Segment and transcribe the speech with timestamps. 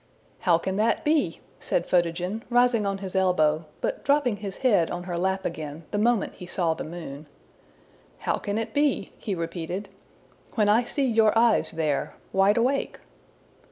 [0.47, 5.03] ''``How can that be?'' said Photogen, rising on his elbow, but dropping his head on
[5.03, 7.27] her lap again the moment he saw the moon; ``
[8.23, 9.89] how can it be,'' he repeated,
[10.57, 12.97] ``when I see your eyes there wide awake?''